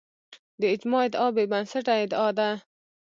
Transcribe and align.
د 0.61 0.61
اجماع 0.73 1.01
ادعا 1.07 1.27
بې 1.35 1.43
بنسټه 1.51 1.93
ادعا 2.03 2.27
ده 2.37 2.49